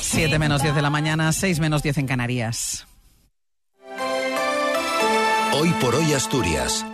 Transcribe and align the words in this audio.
7 0.00 0.38
menos 0.38 0.62
10 0.62 0.74
de 0.74 0.82
la 0.82 0.90
mañana, 0.90 1.32
6 1.32 1.60
menos 1.60 1.82
10 1.82 1.98
en 1.98 2.06
Canarias. 2.06 2.86
Hoy 5.52 5.70
por 5.80 5.94
hoy 5.94 6.12
Asturias. 6.12 6.86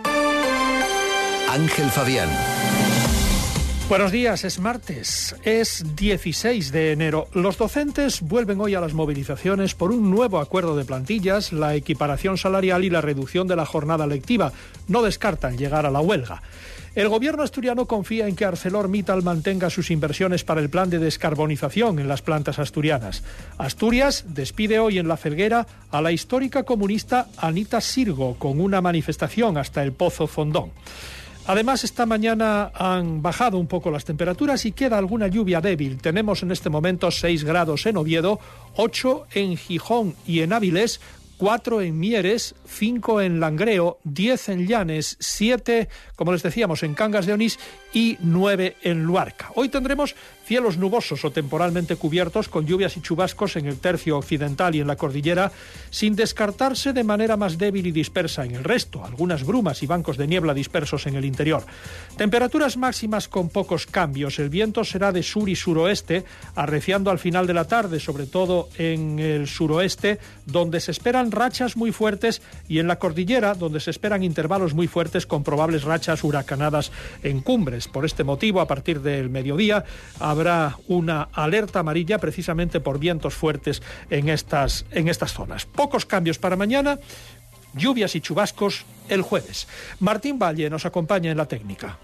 Ángel 1.49 1.89
Fabián. 1.89 2.29
Buenos 3.87 4.11
días, 4.11 4.43
es 4.43 4.59
martes, 4.59 5.35
es 5.43 5.95
16 5.95 6.71
de 6.71 6.91
enero. 6.91 7.27
Los 7.33 7.59
docentes 7.59 8.21
vuelven 8.21 8.59
hoy 8.59 8.73
a 8.73 8.81
las 8.81 8.93
movilizaciones 8.93 9.75
por 9.75 9.91
un 9.91 10.09
nuevo 10.09 10.39
acuerdo 10.39 10.75
de 10.75 10.85
plantillas, 10.85 11.53
la 11.53 11.75
equiparación 11.75 12.39
salarial 12.39 12.83
y 12.83 12.89
la 12.89 13.01
reducción 13.01 13.47
de 13.47 13.55
la 13.55 13.67
jornada 13.67 14.07
lectiva. 14.07 14.51
No 14.87 15.03
descartan 15.03 15.59
llegar 15.59 15.85
a 15.85 15.91
la 15.91 16.01
huelga. 16.01 16.41
El 16.95 17.09
gobierno 17.09 17.43
asturiano 17.43 17.87
confía 17.87 18.25
en 18.25 18.37
que 18.37 18.45
ArcelorMittal 18.45 19.21
mantenga 19.21 19.69
sus 19.69 19.91
inversiones 19.91 20.45
para 20.45 20.61
el 20.61 20.69
plan 20.69 20.89
de 20.89 20.97
descarbonización 20.97 21.99
en 21.99 22.07
las 22.07 22.21
plantas 22.21 22.57
asturianas. 22.57 23.21
Asturias 23.57 24.23
despide 24.29 24.79
hoy 24.79 24.97
en 24.97 25.09
La 25.09 25.17
Felguera 25.17 25.67
a 25.91 26.01
la 26.01 26.13
histórica 26.13 26.63
comunista 26.63 27.27
Anita 27.35 27.81
Sirgo 27.81 28.35
con 28.35 28.61
una 28.61 28.79
manifestación 28.79 29.57
hasta 29.57 29.83
el 29.83 29.91
Pozo 29.91 30.25
Fondón. 30.25 30.71
Además, 31.47 31.83
esta 31.83 32.05
mañana 32.05 32.71
han 32.73 33.21
bajado 33.21 33.59
un 33.59 33.67
poco 33.67 33.91
las 33.91 34.05
temperaturas 34.05 34.65
y 34.65 34.71
queda 34.71 34.97
alguna 34.97 35.27
lluvia 35.27 35.59
débil. 35.59 35.97
Tenemos 35.97 36.43
en 36.43 36.51
este 36.51 36.69
momento 36.69 37.11
6 37.11 37.43
grados 37.43 37.85
en 37.85 37.97
Oviedo, 37.97 38.39
8 38.77 39.27
en 39.33 39.57
Gijón 39.57 40.15
y 40.25 40.39
en 40.39 40.53
Áviles, 40.53 41.01
4 41.37 41.81
en 41.81 41.99
Mieres, 41.99 42.55
5 42.67 43.21
en 43.21 43.39
Langreo, 43.39 43.99
10 44.03 44.49
en 44.49 44.67
Llanes, 44.67 45.17
7, 45.19 45.89
como 46.15 46.31
les 46.31 46.43
decíamos, 46.43 46.83
en 46.83 46.93
Cangas 46.93 47.25
de 47.25 47.33
Onís 47.33 47.59
y 47.93 48.17
9 48.21 48.77
en 48.81 49.03
Luarca. 49.03 49.51
Hoy 49.55 49.69
tendremos 49.69 50.15
cielos 50.45 50.77
nubosos 50.77 51.25
o 51.25 51.31
temporalmente 51.31 51.95
cubiertos 51.95 52.49
con 52.49 52.65
lluvias 52.65 52.97
y 52.97 53.01
chubascos 53.01 53.55
en 53.55 53.65
el 53.65 53.77
tercio 53.77 54.17
occidental 54.17 54.75
y 54.75 54.79
en 54.79 54.87
la 54.87 54.95
cordillera, 54.95 55.51
sin 55.89 56.15
descartarse 56.15 56.93
de 56.93 57.03
manera 57.03 57.35
más 57.35 57.57
débil 57.57 57.87
y 57.87 57.91
dispersa 57.91 58.45
en 58.45 58.55
el 58.55 58.63
resto, 58.63 59.03
algunas 59.03 59.43
brumas 59.43 59.81
y 59.83 59.87
bancos 59.87 60.17
de 60.17 60.27
niebla 60.27 60.53
dispersos 60.53 61.07
en 61.07 61.15
el 61.15 61.25
interior. 61.25 61.63
Temperaturas 62.17 62.77
máximas 62.77 63.27
con 63.27 63.49
pocos 63.49 63.85
cambios. 63.85 64.39
El 64.39 64.49
viento 64.49 64.83
será 64.83 65.11
de 65.11 65.23
sur 65.23 65.49
y 65.49 65.55
suroeste, 65.55 66.23
arreciando 66.55 67.11
al 67.11 67.19
final 67.19 67.47
de 67.47 67.53
la 67.53 67.65
tarde, 67.65 67.99
sobre 67.99 68.25
todo 68.25 68.69
en 68.77 69.19
el 69.19 69.47
suroeste, 69.47 70.19
donde 70.45 70.79
se 70.79 70.91
esperan 70.91 71.31
rachas 71.31 71.75
muy 71.75 71.91
fuertes 71.91 72.41
y 72.67 72.79
en 72.79 72.87
la 72.87 72.99
cordillera, 72.99 73.55
donde 73.55 73.79
se 73.79 73.91
esperan 73.91 74.23
intervalos 74.23 74.73
muy 74.73 74.87
fuertes 74.87 75.25
con 75.25 75.43
probables 75.43 75.83
rachas 75.83 76.23
huracanadas 76.23 76.91
en 77.23 77.41
cumbres. 77.41 77.87
Por 77.87 78.05
este 78.05 78.23
motivo, 78.23 78.61
a 78.61 78.67
partir 78.67 79.01
del 79.01 79.29
mediodía, 79.29 79.85
habrá 80.35 80.77
una 80.87 81.29
alerta 81.31 81.79
amarilla 81.79 82.19
precisamente 82.19 82.79
por 82.81 82.99
vientos 82.99 83.33
fuertes 83.33 83.81
en 84.09 84.29
estas, 84.29 84.85
en 84.91 85.07
estas 85.07 85.33
zonas. 85.33 85.65
Pocos 85.65 86.05
cambios 86.05 86.37
para 86.37 86.57
mañana, 86.57 86.99
lluvias 87.73 88.15
y 88.15 88.21
chubascos 88.21 88.85
el 89.07 89.21
jueves. 89.21 89.67
Martín 89.99 90.37
Valle 90.37 90.69
nos 90.69 90.85
acompaña 90.85 91.31
en 91.31 91.37
la 91.37 91.47
técnica. 91.47 91.97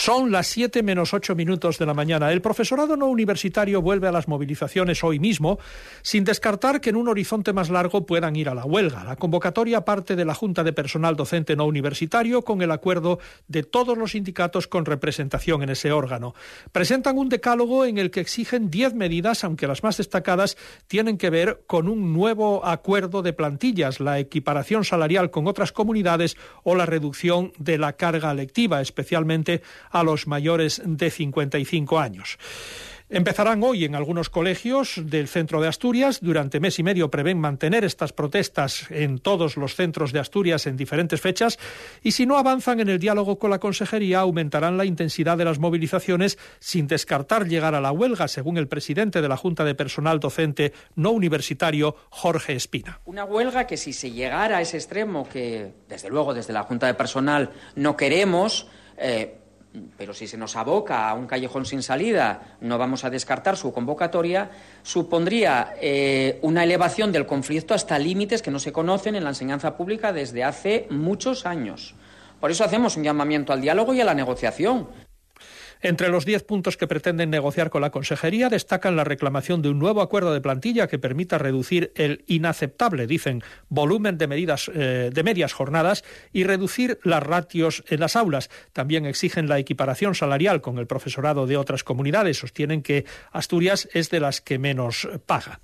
Son 0.00 0.30
las 0.30 0.46
7 0.46 0.84
menos 0.84 1.12
8 1.12 1.34
minutos 1.34 1.76
de 1.76 1.84
la 1.84 1.92
mañana. 1.92 2.30
El 2.30 2.40
profesorado 2.40 2.96
no 2.96 3.06
universitario 3.06 3.82
vuelve 3.82 4.06
a 4.06 4.12
las 4.12 4.28
movilizaciones 4.28 5.02
hoy 5.02 5.18
mismo, 5.18 5.58
sin 6.02 6.22
descartar 6.22 6.80
que 6.80 6.90
en 6.90 6.96
un 6.96 7.08
horizonte 7.08 7.52
más 7.52 7.68
largo 7.68 8.06
puedan 8.06 8.36
ir 8.36 8.48
a 8.48 8.54
la 8.54 8.64
huelga. 8.64 9.02
La 9.02 9.16
convocatoria 9.16 9.84
parte 9.84 10.14
de 10.14 10.24
la 10.24 10.34
Junta 10.34 10.62
de 10.62 10.72
Personal 10.72 11.16
Docente 11.16 11.56
no 11.56 11.66
universitario 11.66 12.42
con 12.42 12.62
el 12.62 12.70
acuerdo 12.70 13.18
de 13.48 13.64
todos 13.64 13.98
los 13.98 14.12
sindicatos 14.12 14.68
con 14.68 14.84
representación 14.84 15.64
en 15.64 15.70
ese 15.70 15.90
órgano. 15.90 16.32
Presentan 16.70 17.18
un 17.18 17.28
decálogo 17.28 17.84
en 17.84 17.98
el 17.98 18.12
que 18.12 18.20
exigen 18.20 18.70
10 18.70 18.94
medidas, 18.94 19.42
aunque 19.42 19.66
las 19.66 19.82
más 19.82 19.96
destacadas 19.96 20.56
tienen 20.86 21.18
que 21.18 21.30
ver 21.30 21.64
con 21.66 21.88
un 21.88 22.12
nuevo 22.12 22.64
acuerdo 22.64 23.22
de 23.22 23.32
plantillas, 23.32 23.98
la 23.98 24.20
equiparación 24.20 24.84
salarial 24.84 25.32
con 25.32 25.48
otras 25.48 25.72
comunidades 25.72 26.36
o 26.62 26.76
la 26.76 26.86
reducción 26.86 27.52
de 27.58 27.78
la 27.78 27.94
carga 27.94 28.32
lectiva, 28.32 28.80
especialmente 28.80 29.60
a 29.90 30.02
los 30.02 30.26
mayores 30.26 30.82
de 30.84 31.10
55 31.10 31.98
años. 31.98 32.38
Empezarán 33.10 33.62
hoy 33.62 33.86
en 33.86 33.94
algunos 33.94 34.28
colegios 34.28 35.00
del 35.02 35.28
centro 35.28 35.62
de 35.62 35.68
Asturias. 35.68 36.20
Durante 36.20 36.60
mes 36.60 36.78
y 36.78 36.82
medio 36.82 37.10
prevén 37.10 37.38
mantener 37.38 37.82
estas 37.82 38.12
protestas 38.12 38.84
en 38.90 39.18
todos 39.18 39.56
los 39.56 39.76
centros 39.76 40.12
de 40.12 40.18
Asturias 40.18 40.66
en 40.66 40.76
diferentes 40.76 41.18
fechas 41.18 41.58
y 42.02 42.12
si 42.12 42.26
no 42.26 42.36
avanzan 42.36 42.80
en 42.80 42.90
el 42.90 42.98
diálogo 42.98 43.38
con 43.38 43.50
la 43.50 43.60
consejería 43.60 44.20
aumentarán 44.20 44.76
la 44.76 44.84
intensidad 44.84 45.38
de 45.38 45.46
las 45.46 45.58
movilizaciones 45.58 46.38
sin 46.58 46.86
descartar 46.86 47.48
llegar 47.48 47.74
a 47.74 47.80
la 47.80 47.92
huelga, 47.92 48.28
según 48.28 48.58
el 48.58 48.68
presidente 48.68 49.22
de 49.22 49.28
la 49.28 49.38
Junta 49.38 49.64
de 49.64 49.74
Personal 49.74 50.20
Docente 50.20 50.74
no 50.94 51.10
universitario, 51.12 51.96
Jorge 52.10 52.52
Espina. 52.52 53.00
Una 53.06 53.24
huelga 53.24 53.66
que 53.66 53.78
si 53.78 53.94
se 53.94 54.10
llegara 54.10 54.58
a 54.58 54.60
ese 54.60 54.76
extremo 54.76 55.26
que 55.26 55.72
desde 55.88 56.10
luego 56.10 56.34
desde 56.34 56.52
la 56.52 56.64
Junta 56.64 56.86
de 56.86 56.92
Personal 56.92 57.52
no 57.74 57.96
queremos, 57.96 58.66
eh, 58.98 59.38
pero 59.96 60.14
si 60.14 60.26
se 60.26 60.36
nos 60.36 60.56
aboca 60.56 61.08
a 61.08 61.14
un 61.14 61.26
callejón 61.26 61.64
sin 61.64 61.82
salida, 61.82 62.56
no 62.60 62.78
vamos 62.78 63.04
a 63.04 63.10
descartar 63.10 63.56
su 63.56 63.72
convocatoria, 63.72 64.50
supondría 64.82 65.74
eh, 65.80 66.38
una 66.42 66.64
elevación 66.64 67.12
del 67.12 67.26
conflicto 67.26 67.74
hasta 67.74 67.98
límites 67.98 68.42
que 68.42 68.50
no 68.50 68.58
se 68.58 68.72
conocen 68.72 69.14
en 69.14 69.24
la 69.24 69.30
enseñanza 69.30 69.76
pública 69.76 70.12
desde 70.12 70.44
hace 70.44 70.86
muchos 70.90 71.46
años. 71.46 71.94
Por 72.40 72.50
eso 72.50 72.64
hacemos 72.64 72.96
un 72.96 73.04
llamamiento 73.04 73.52
al 73.52 73.60
diálogo 73.60 73.94
y 73.94 74.00
a 74.00 74.04
la 74.04 74.14
negociación. 74.14 74.88
Entre 75.80 76.08
los 76.08 76.24
diez 76.24 76.42
puntos 76.42 76.76
que 76.76 76.86
pretenden 76.86 77.30
negociar 77.30 77.70
con 77.70 77.82
la 77.82 77.90
Consejería 77.90 78.48
destacan 78.48 78.96
la 78.96 79.04
reclamación 79.04 79.62
de 79.62 79.68
un 79.68 79.78
nuevo 79.78 80.02
acuerdo 80.02 80.32
de 80.32 80.40
plantilla 80.40 80.88
que 80.88 80.98
permita 80.98 81.38
reducir 81.38 81.92
el 81.94 82.24
inaceptable, 82.26 83.06
dicen, 83.06 83.42
volumen 83.68 84.18
de, 84.18 84.26
medidas, 84.26 84.70
eh, 84.74 85.10
de 85.12 85.22
medias 85.22 85.52
jornadas 85.52 86.04
y 86.32 86.44
reducir 86.44 86.98
las 87.04 87.22
ratios 87.22 87.84
en 87.88 88.00
las 88.00 88.16
aulas. 88.16 88.50
También 88.72 89.06
exigen 89.06 89.48
la 89.48 89.58
equiparación 89.58 90.14
salarial 90.14 90.60
con 90.60 90.78
el 90.78 90.86
profesorado 90.86 91.46
de 91.46 91.56
otras 91.56 91.84
comunidades. 91.84 92.38
Sostienen 92.38 92.82
que 92.82 93.04
Asturias 93.32 93.88
es 93.92 94.10
de 94.10 94.20
las 94.20 94.40
que 94.40 94.58
menos 94.58 95.08
paga. 95.26 95.60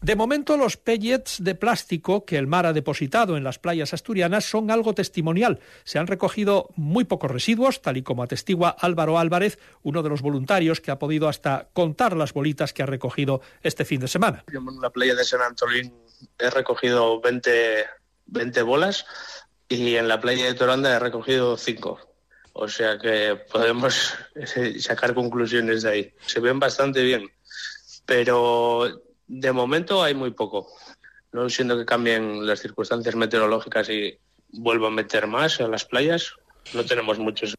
De 0.00 0.16
momento, 0.16 0.56
los 0.56 0.76
pellets 0.76 1.42
de 1.42 1.54
plástico 1.54 2.24
que 2.24 2.36
el 2.36 2.46
mar 2.46 2.66
ha 2.66 2.72
depositado 2.72 3.36
en 3.36 3.44
las 3.44 3.58
playas 3.58 3.94
asturianas 3.94 4.44
son 4.44 4.70
algo 4.70 4.94
testimonial. 4.94 5.60
Se 5.84 5.98
han 5.98 6.06
recogido 6.06 6.70
muy 6.76 7.04
pocos 7.04 7.30
residuos, 7.30 7.82
tal 7.82 7.96
y 7.96 8.02
como 8.02 8.22
atestigua 8.22 8.76
Álvaro 8.78 9.18
Álvarez, 9.18 9.53
uno 9.82 10.02
de 10.02 10.08
los 10.08 10.22
voluntarios 10.22 10.80
que 10.80 10.90
ha 10.90 10.98
podido 10.98 11.28
hasta 11.28 11.68
contar 11.72 12.16
las 12.16 12.32
bolitas 12.32 12.72
que 12.72 12.82
ha 12.82 12.86
recogido 12.86 13.40
este 13.62 13.84
fin 13.84 14.00
de 14.00 14.08
semana. 14.08 14.44
En 14.52 14.80
la 14.80 14.90
playa 14.90 15.14
de 15.14 15.24
San 15.24 15.42
Antolín 15.42 15.92
he 16.38 16.50
recogido 16.50 17.20
20, 17.20 17.86
20 18.26 18.62
bolas 18.62 19.06
y 19.68 19.96
en 19.96 20.08
la 20.08 20.20
playa 20.20 20.46
de 20.46 20.54
Toranda 20.54 20.94
he 20.94 20.98
recogido 20.98 21.56
5. 21.56 21.98
O 22.54 22.68
sea 22.68 22.98
que 22.98 23.36
podemos 23.50 24.14
sacar 24.78 25.14
conclusiones 25.14 25.82
de 25.82 25.90
ahí. 25.90 26.14
Se 26.26 26.40
ven 26.40 26.58
bastante 26.58 27.02
bien, 27.02 27.28
pero 28.06 29.02
de 29.26 29.52
momento 29.52 30.02
hay 30.02 30.14
muy 30.14 30.30
poco. 30.30 30.68
No 31.32 31.48
siento 31.48 31.76
que 31.76 31.84
cambien 31.84 32.46
las 32.46 32.60
circunstancias 32.60 33.16
meteorológicas 33.16 33.88
y 33.88 34.16
vuelvan 34.52 34.92
a 34.92 34.96
meter 34.96 35.26
más 35.26 35.60
a 35.60 35.66
las 35.66 35.84
playas. 35.84 36.32
No 36.72 36.84
tenemos 36.84 37.18
muchos. 37.18 37.56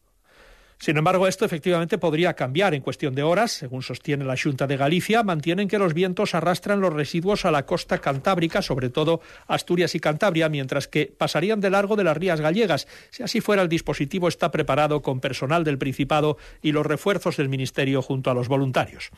Sin 0.78 0.98
embargo, 0.98 1.26
esto 1.26 1.44
efectivamente 1.44 1.96
podría 1.96 2.34
cambiar 2.34 2.74
en 2.74 2.82
cuestión 2.82 3.14
de 3.14 3.22
horas. 3.22 3.52
Según 3.52 3.82
sostiene 3.82 4.24
la 4.24 4.36
Junta 4.36 4.66
de 4.66 4.76
Galicia, 4.76 5.22
mantienen 5.22 5.68
que 5.68 5.78
los 5.78 5.94
vientos 5.94 6.34
arrastran 6.34 6.80
los 6.80 6.92
residuos 6.92 7.44
a 7.46 7.50
la 7.50 7.64
costa 7.64 7.98
cantábrica, 7.98 8.60
sobre 8.60 8.90
todo 8.90 9.20
Asturias 9.46 9.94
y 9.94 10.00
Cantabria, 10.00 10.48
mientras 10.48 10.86
que 10.86 11.06
pasarían 11.06 11.60
de 11.60 11.70
largo 11.70 11.96
de 11.96 12.04
las 12.04 12.16
rías 12.16 12.40
gallegas. 12.40 12.86
Si 13.10 13.22
así 13.22 13.40
fuera, 13.40 13.62
el 13.62 13.68
dispositivo 13.68 14.28
está 14.28 14.50
preparado 14.50 15.00
con 15.00 15.20
personal 15.20 15.64
del 15.64 15.78
Principado 15.78 16.36
y 16.60 16.72
los 16.72 16.84
refuerzos 16.84 17.38
del 17.38 17.48
Ministerio 17.48 18.02
junto 18.02 18.30
a 18.30 18.34
los 18.34 18.48
voluntarios. 18.48 19.10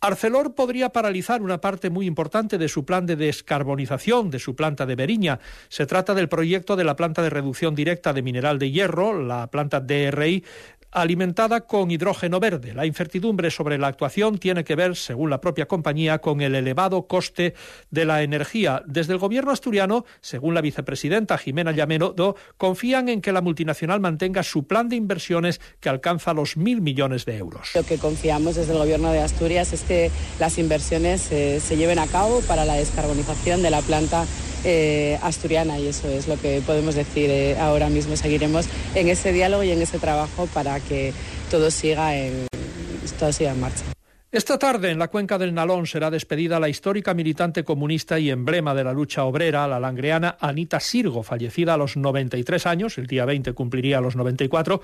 Arcelor 0.00 0.54
podría 0.54 0.90
paralizar 0.90 1.42
una 1.42 1.60
parte 1.60 1.88
muy 1.90 2.06
importante 2.06 2.58
de 2.58 2.68
su 2.68 2.84
plan 2.84 3.06
de 3.06 3.16
descarbonización 3.16 4.30
de 4.30 4.38
su 4.38 4.54
planta 4.54 4.84
de 4.84 4.94
Beriña. 4.94 5.40
Se 5.68 5.86
trata 5.86 6.14
del 6.14 6.28
proyecto 6.28 6.76
de 6.76 6.84
la 6.84 6.96
planta 6.96 7.22
de 7.22 7.30
reducción 7.30 7.74
directa 7.74 8.12
de 8.12 8.22
mineral 8.22 8.58
de 8.58 8.70
hierro, 8.70 9.20
la 9.20 9.46
planta 9.50 9.80
DRI, 9.80 10.44
alimentada 10.90 11.62
con 11.62 11.90
hidrógeno 11.90 12.40
verde. 12.40 12.74
La 12.74 12.86
incertidumbre 12.86 13.50
sobre 13.50 13.78
la 13.78 13.88
actuación 13.88 14.38
tiene 14.38 14.64
que 14.64 14.76
ver, 14.76 14.96
según 14.96 15.30
la 15.30 15.40
propia 15.40 15.66
compañía, 15.66 16.18
con 16.18 16.40
el 16.40 16.54
elevado 16.54 17.06
coste 17.06 17.54
de 17.90 18.04
la 18.04 18.22
energía. 18.22 18.82
Desde 18.86 19.12
el 19.12 19.18
gobierno 19.18 19.50
asturiano, 19.50 20.04
según 20.20 20.54
la 20.54 20.60
vicepresidenta 20.60 21.38
Jimena 21.38 21.72
Llameno, 21.72 22.14
confían 22.56 23.08
en 23.08 23.20
que 23.20 23.32
la 23.32 23.40
multinacional 23.40 24.00
mantenga 24.00 24.42
su 24.42 24.66
plan 24.66 24.88
de 24.88 24.96
inversiones 24.96 25.60
que 25.80 25.88
alcanza 25.88 26.32
los 26.32 26.56
mil 26.56 26.80
millones 26.80 27.24
de 27.24 27.36
euros. 27.36 27.70
Lo 27.74 27.82
que 27.82 27.98
confiamos 27.98 28.56
desde 28.56 28.72
el 28.72 28.78
gobierno 28.78 29.12
de 29.12 29.20
Asturias 29.20 29.72
es 29.72 29.82
que 29.82 30.10
las 30.38 30.58
inversiones 30.58 31.30
eh, 31.32 31.60
se 31.60 31.76
lleven 31.76 31.98
a 31.98 32.06
cabo 32.06 32.40
para 32.42 32.64
la 32.64 32.74
descarbonización 32.74 33.62
de 33.62 33.70
la 33.70 33.80
planta 33.80 34.24
eh, 34.66 35.18
asturiana 35.22 35.78
y 35.78 35.86
eso 35.86 36.08
es 36.08 36.26
lo 36.26 36.38
que 36.38 36.60
podemos 36.66 36.96
decir 36.96 37.30
eh, 37.30 37.56
ahora 37.58 37.88
mismo. 37.88 38.16
Seguiremos 38.16 38.66
en 38.94 39.08
ese 39.08 39.32
diálogo 39.32 39.62
y 39.62 39.70
en 39.70 39.80
ese 39.80 39.98
trabajo 39.98 40.48
para 40.52 40.80
que 40.80 41.12
todo 41.50 41.70
siga 41.70 42.16
en, 42.16 42.48
todo 43.18 43.32
siga 43.32 43.52
en 43.52 43.60
marcha. 43.60 43.84
Esta 44.32 44.58
tarde 44.58 44.90
en 44.90 44.98
la 44.98 45.08
cuenca 45.08 45.38
del 45.38 45.54
Nalón 45.54 45.86
será 45.86 46.10
despedida 46.10 46.58
la 46.58 46.68
histórica 46.68 47.14
militante 47.14 47.62
comunista 47.62 48.18
y 48.18 48.28
emblema 48.28 48.74
de 48.74 48.82
la 48.82 48.92
lucha 48.92 49.24
obrera, 49.24 49.68
la 49.68 49.78
langreana 49.78 50.36
Anita 50.40 50.80
Sirgo, 50.80 51.22
fallecida 51.22 51.74
a 51.74 51.76
los 51.76 51.96
93 51.96 52.66
años, 52.66 52.98
el 52.98 53.06
día 53.06 53.24
20 53.24 53.52
cumpliría 53.52 54.00
los 54.00 54.16
94 54.16 54.82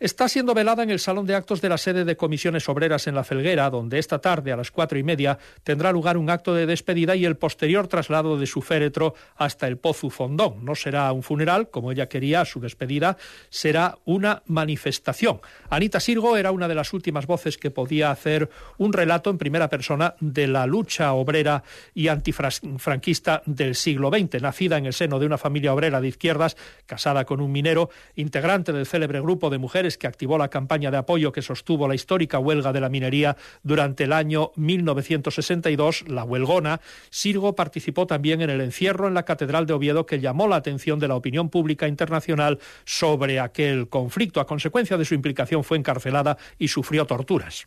está 0.00 0.28
siendo 0.30 0.54
velada 0.54 0.82
en 0.82 0.90
el 0.90 0.98
Salón 0.98 1.26
de 1.26 1.34
Actos 1.34 1.60
de 1.60 1.68
la 1.68 1.76
sede 1.76 2.06
de 2.06 2.16
Comisiones 2.16 2.68
Obreras 2.70 3.06
en 3.06 3.14
La 3.14 3.22
Felguera, 3.22 3.68
donde 3.68 3.98
esta 3.98 4.18
tarde 4.18 4.50
a 4.50 4.56
las 4.56 4.70
cuatro 4.70 4.98
y 4.98 5.02
media 5.02 5.38
tendrá 5.62 5.92
lugar 5.92 6.16
un 6.16 6.30
acto 6.30 6.54
de 6.54 6.64
despedida 6.64 7.14
y 7.16 7.26
el 7.26 7.36
posterior 7.36 7.86
traslado 7.86 8.38
de 8.38 8.46
su 8.46 8.62
féretro 8.62 9.14
hasta 9.36 9.68
el 9.68 9.76
Pozu 9.76 10.08
Fondón. 10.08 10.64
No 10.64 10.74
será 10.74 11.12
un 11.12 11.22
funeral, 11.22 11.68
como 11.68 11.92
ella 11.92 12.08
quería, 12.08 12.46
su 12.46 12.60
despedida 12.60 13.18
será 13.50 13.98
una 14.06 14.42
manifestación. 14.46 15.40
Anita 15.68 16.00
Sirgo 16.00 16.38
era 16.38 16.50
una 16.50 16.66
de 16.66 16.74
las 16.74 16.94
últimas 16.94 17.26
voces 17.26 17.58
que 17.58 17.70
podía 17.70 18.10
hacer 18.10 18.48
un 18.78 18.94
relato 18.94 19.28
en 19.28 19.36
primera 19.36 19.68
persona 19.68 20.14
de 20.20 20.46
la 20.46 20.64
lucha 20.64 21.12
obrera 21.12 21.62
y 21.92 22.08
antifranquista 22.08 23.42
del 23.44 23.74
siglo 23.74 24.08
XX. 24.08 24.40
Nacida 24.40 24.78
en 24.78 24.86
el 24.86 24.94
seno 24.94 25.18
de 25.18 25.26
una 25.26 25.36
familia 25.36 25.74
obrera 25.74 26.00
de 26.00 26.08
izquierdas, 26.08 26.56
casada 26.86 27.26
con 27.26 27.42
un 27.42 27.52
minero, 27.52 27.90
integrante 28.16 28.72
del 28.72 28.86
célebre 28.86 29.20
grupo 29.20 29.50
de 29.50 29.58
mujeres 29.58 29.89
que 29.98 30.06
activó 30.06 30.38
la 30.38 30.48
campaña 30.48 30.90
de 30.90 30.96
apoyo 30.96 31.32
que 31.32 31.42
sostuvo 31.42 31.88
la 31.88 31.94
histórica 31.94 32.38
huelga 32.38 32.72
de 32.72 32.80
la 32.80 32.88
minería 32.88 33.36
durante 33.62 34.04
el 34.04 34.12
año 34.12 34.52
1962, 34.56 36.08
la 36.08 36.24
huelgona, 36.24 36.80
Sirgo 37.10 37.54
participó 37.54 38.06
también 38.06 38.40
en 38.40 38.50
el 38.50 38.60
encierro 38.60 39.08
en 39.08 39.14
la 39.14 39.24
Catedral 39.24 39.66
de 39.66 39.72
Oviedo 39.72 40.06
que 40.06 40.20
llamó 40.20 40.48
la 40.48 40.56
atención 40.56 40.98
de 40.98 41.08
la 41.08 41.16
opinión 41.16 41.50
pública 41.50 41.88
internacional 41.88 42.58
sobre 42.84 43.40
aquel 43.40 43.88
conflicto. 43.88 44.40
A 44.40 44.46
consecuencia 44.46 44.96
de 44.96 45.04
su 45.04 45.14
implicación 45.14 45.64
fue 45.64 45.78
encarcelada 45.78 46.36
y 46.58 46.68
sufrió 46.68 47.06
torturas. 47.06 47.66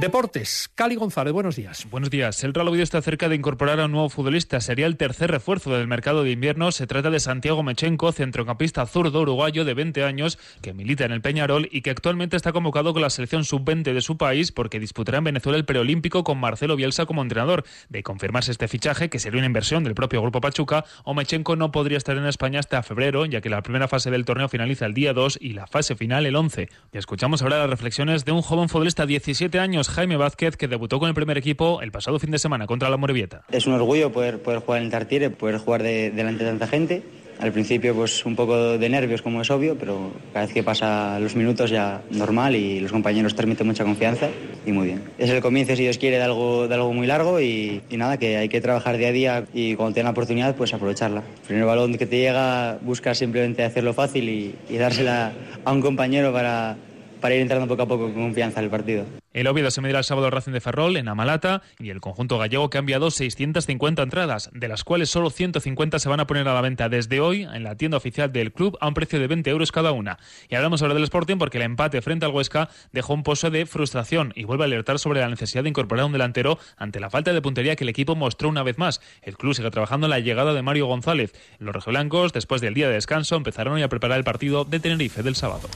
Deportes, 0.00 0.70
Cali 0.74 0.94
González, 0.94 1.30
buenos 1.30 1.56
días. 1.56 1.86
Buenos 1.90 2.08
días. 2.08 2.42
El 2.42 2.54
Real 2.54 2.68
Oviedo 2.68 2.84
está 2.84 3.02
cerca 3.02 3.28
de 3.28 3.34
incorporar 3.34 3.80
a 3.80 3.84
un 3.84 3.92
nuevo 3.92 4.08
futbolista. 4.08 4.58
Sería 4.62 4.86
el 4.86 4.96
tercer 4.96 5.30
refuerzo 5.30 5.76
del 5.76 5.88
mercado 5.88 6.22
de 6.22 6.30
invierno. 6.30 6.72
Se 6.72 6.86
trata 6.86 7.10
de 7.10 7.20
Santiago 7.20 7.62
Mechenko, 7.62 8.10
centrocampista 8.10 8.86
zurdo 8.86 9.20
uruguayo 9.20 9.66
de 9.66 9.74
20 9.74 10.02
años, 10.04 10.38
que 10.62 10.72
milita 10.72 11.04
en 11.04 11.12
el 11.12 11.20
Peñarol 11.20 11.68
y 11.70 11.82
que 11.82 11.90
actualmente 11.90 12.34
está 12.34 12.52
convocado 12.52 12.94
con 12.94 13.02
la 13.02 13.10
selección 13.10 13.44
sub-20 13.44 13.92
de 13.92 14.00
su 14.00 14.16
país 14.16 14.52
porque 14.52 14.80
disputará 14.80 15.18
en 15.18 15.24
Venezuela 15.24 15.58
el 15.58 15.66
preolímpico 15.66 16.24
con 16.24 16.38
Marcelo 16.38 16.76
Bielsa 16.76 17.04
como 17.04 17.20
entrenador. 17.20 17.64
De 17.90 18.02
confirmarse 18.02 18.52
este 18.52 18.68
fichaje, 18.68 19.10
que 19.10 19.18
sería 19.18 19.40
una 19.40 19.48
inversión 19.48 19.84
del 19.84 19.94
propio 19.94 20.22
Grupo 20.22 20.40
Pachuca, 20.40 20.86
Omechenko 21.04 21.56
no 21.56 21.72
podría 21.72 21.98
estar 21.98 22.16
en 22.16 22.24
España 22.24 22.60
hasta 22.60 22.82
febrero, 22.82 23.26
ya 23.26 23.42
que 23.42 23.50
la 23.50 23.60
primera 23.60 23.86
fase 23.86 24.10
del 24.10 24.24
torneo 24.24 24.48
finaliza 24.48 24.86
el 24.86 24.94
día 24.94 25.12
2 25.12 25.36
y 25.42 25.52
la 25.52 25.66
fase 25.66 25.94
final 25.94 26.24
el 26.24 26.36
11. 26.36 26.70
Y 26.90 26.96
escuchamos 26.96 27.42
ahora 27.42 27.58
las 27.58 27.68
reflexiones 27.68 28.24
de 28.24 28.32
un 28.32 28.40
joven 28.40 28.70
futbolista 28.70 29.02
de 29.02 29.08
17 29.08 29.58
años, 29.58 29.89
Jaime 29.90 30.16
Vázquez, 30.16 30.56
que 30.56 30.68
debutó 30.68 30.98
con 30.98 31.08
el 31.08 31.14
primer 31.14 31.36
equipo 31.36 31.82
el 31.82 31.90
pasado 31.90 32.18
fin 32.18 32.30
de 32.30 32.38
semana 32.38 32.66
contra 32.66 32.88
la 32.88 32.96
Morevieta. 32.96 33.42
Es 33.50 33.66
un 33.66 33.74
orgullo 33.74 34.12
poder, 34.12 34.40
jugar 34.42 34.78
en 34.78 34.84
el 34.84 34.90
Tartiere, 34.90 35.30
poder 35.30 35.58
jugar 35.58 35.82
delante 35.82 36.44
de 36.44 36.50
tanta 36.50 36.66
gente. 36.66 37.02
Al 37.40 37.52
principio 37.52 37.94
pues 37.94 38.26
un 38.26 38.36
poco 38.36 38.76
de 38.76 38.88
nervios 38.90 39.22
como 39.22 39.40
es 39.40 39.50
obvio, 39.50 39.74
pero 39.78 40.12
cada 40.34 40.44
vez 40.44 40.54
que 40.54 40.62
pasa 40.62 41.18
los 41.20 41.34
minutos 41.34 41.70
ya 41.70 42.02
normal 42.10 42.54
y 42.54 42.80
los 42.80 42.92
compañeros 42.92 43.34
transmiten 43.34 43.66
mucha 43.66 43.82
confianza 43.82 44.28
y 44.66 44.72
muy 44.72 44.88
bien. 44.88 45.04
Es 45.16 45.30
el 45.30 45.40
comienzo 45.40 45.74
si 45.74 45.84
Dios 45.84 45.96
quiere 45.96 46.18
de 46.18 46.22
algo, 46.22 46.68
de 46.68 46.74
algo 46.74 46.92
muy 46.92 47.06
largo 47.06 47.40
y, 47.40 47.80
nada, 47.90 48.18
que 48.18 48.36
hay 48.36 48.50
que 48.50 48.60
trabajar 48.60 48.98
día 48.98 49.08
a 49.08 49.12
día 49.12 49.44
y 49.54 49.74
cuando 49.74 49.94
tenga 49.94 50.08
la 50.08 50.10
oportunidad 50.10 50.54
pues 50.54 50.74
aprovecharla. 50.74 51.20
El 51.20 51.46
primer 51.46 51.64
balón 51.64 51.96
que 51.96 52.04
te 52.04 52.18
llega 52.18 52.78
busca 52.82 53.14
simplemente 53.14 53.64
hacerlo 53.64 53.94
fácil 53.94 54.28
y, 54.28 54.54
y 54.68 54.76
dársela 54.76 55.32
a 55.64 55.72
un 55.72 55.80
compañero 55.80 56.34
para, 56.34 56.76
para 57.20 57.34
ir 57.34 57.42
entrando 57.42 57.68
poco 57.68 57.82
a 57.82 57.86
poco 57.86 58.04
con 58.04 58.14
confianza 58.14 58.60
en 58.60 58.64
el 58.64 58.70
partido. 58.70 59.04
El 59.32 59.46
Oviedo 59.46 59.70
se 59.70 59.80
medirá 59.80 60.00
el 60.00 60.04
sábado 60.04 60.26
al 60.26 60.32
Racing 60.32 60.52
de 60.52 60.60
Ferrol 60.60 60.96
en 60.96 61.06
Amalata 61.06 61.62
y 61.78 61.90
el 61.90 62.00
conjunto 62.00 62.36
gallego 62.38 62.68
que 62.68 62.78
ha 62.78 62.80
enviado 62.80 63.12
650 63.12 64.02
entradas, 64.02 64.50
de 64.52 64.66
las 64.66 64.82
cuales 64.82 65.08
solo 65.08 65.30
150 65.30 65.98
se 66.00 66.08
van 66.08 66.18
a 66.18 66.26
poner 66.26 66.48
a 66.48 66.54
la 66.54 66.60
venta 66.60 66.88
desde 66.88 67.20
hoy 67.20 67.42
en 67.42 67.62
la 67.62 67.76
tienda 67.76 67.96
oficial 67.96 68.32
del 68.32 68.52
club 68.52 68.76
a 68.80 68.88
un 68.88 68.94
precio 68.94 69.20
de 69.20 69.28
20 69.28 69.48
euros 69.50 69.70
cada 69.70 69.92
una. 69.92 70.18
Y 70.48 70.56
hablamos 70.56 70.82
ahora 70.82 70.94
del 70.94 71.04
Sporting 71.04 71.36
porque 71.36 71.58
el 71.58 71.62
empate 71.62 72.02
frente 72.02 72.26
al 72.26 72.32
Huesca 72.32 72.70
dejó 72.92 73.14
un 73.14 73.22
pozo 73.22 73.50
de 73.50 73.66
frustración 73.66 74.32
y 74.34 74.44
vuelve 74.44 74.64
a 74.64 74.66
alertar 74.66 74.98
sobre 74.98 75.20
la 75.20 75.28
necesidad 75.28 75.62
de 75.62 75.68
incorporar 75.68 76.06
un 76.06 76.12
delantero 76.12 76.58
ante 76.76 76.98
la 76.98 77.10
falta 77.10 77.32
de 77.32 77.40
puntería 77.40 77.76
que 77.76 77.84
el 77.84 77.90
equipo 77.90 78.16
mostró 78.16 78.48
una 78.48 78.64
vez 78.64 78.78
más. 78.78 79.00
El 79.22 79.36
club 79.36 79.54
sigue 79.54 79.70
trabajando 79.70 80.06
en 80.06 80.10
la 80.10 80.18
llegada 80.18 80.54
de 80.54 80.62
Mario 80.62 80.86
González. 80.86 81.32
Los 81.58 81.74
rojiblancos, 81.74 82.32
después 82.32 82.60
del 82.60 82.74
día 82.74 82.88
de 82.88 82.94
descanso, 82.94 83.36
empezaron 83.36 83.74
hoy 83.74 83.82
a 83.82 83.88
preparar 83.88 84.18
el 84.18 84.24
partido 84.24 84.64
de 84.64 84.80
Tenerife 84.80 85.22
del 85.22 85.36
sábado. 85.36 85.68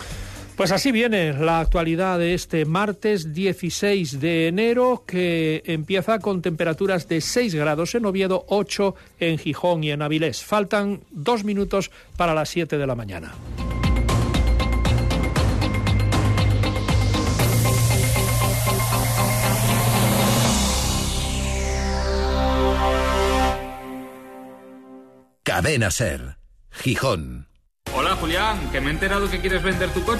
Pues 0.56 0.70
así 0.70 0.92
viene 0.92 1.32
la 1.32 1.58
actualidad 1.58 2.20
de 2.20 2.34
este 2.34 2.64
martes 2.64 3.34
16 3.34 4.20
de 4.20 4.46
enero, 4.46 5.02
que 5.04 5.62
empieza 5.66 6.20
con 6.20 6.42
temperaturas 6.42 7.08
de 7.08 7.20
6 7.20 7.56
grados 7.56 7.96
en 7.96 8.06
Oviedo, 8.06 8.44
8 8.48 8.94
en 9.18 9.38
Gijón 9.38 9.82
y 9.82 9.90
en 9.90 10.02
Avilés. 10.02 10.44
Faltan 10.44 11.00
dos 11.10 11.42
minutos 11.42 11.90
para 12.16 12.34
las 12.34 12.48
7 12.50 12.78
de 12.78 12.86
la 12.86 12.94
mañana. 12.94 13.34
Cadena 25.42 25.90
Ser, 25.90 26.36
Gijón. 26.70 27.48
Hola 27.96 28.16
Julián, 28.16 28.70
que 28.72 28.80
me 28.80 28.88
he 28.88 28.92
enterado 28.92 29.30
que 29.30 29.38
quieres 29.38 29.62
vender 29.62 29.88
tu 29.90 30.02
coche. 30.02 30.12